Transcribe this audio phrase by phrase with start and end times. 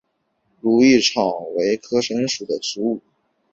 [0.61, 3.01] 如意草为堇菜科堇菜属的植物。